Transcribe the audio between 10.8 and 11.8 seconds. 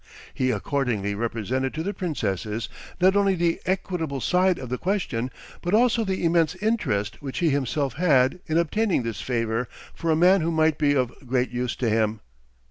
of great use